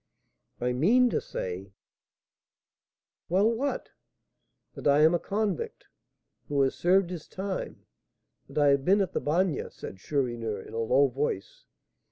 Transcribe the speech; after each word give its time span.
"I 0.59 0.73
mean 0.73 1.11
to 1.11 1.21
say" 1.21 1.73
"Well, 3.29 3.51
what?" 3.51 3.89
"That 4.73 4.87
I 4.87 5.01
am 5.01 5.13
a 5.13 5.19
convict, 5.19 5.85
who 6.47 6.63
has 6.63 6.73
served 6.73 7.11
his 7.11 7.27
time, 7.27 7.85
that 8.49 8.57
I 8.57 8.69
have 8.69 8.83
been 8.83 9.01
at 9.01 9.13
the 9.13 9.21
Bagne," 9.21 9.69
said 9.69 9.97
Chourineur, 9.99 10.59
in 10.59 10.73
a 10.73 10.79
low 10.79 11.05
voice. 11.07 11.65